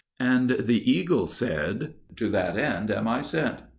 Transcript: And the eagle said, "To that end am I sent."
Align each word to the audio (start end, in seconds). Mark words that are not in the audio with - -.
And 0.19 0.49
the 0.61 0.81
eagle 0.91 1.27
said, 1.27 1.93
"To 2.15 2.27
that 2.29 2.57
end 2.57 2.89
am 2.89 3.07
I 3.07 3.21
sent." 3.21 3.59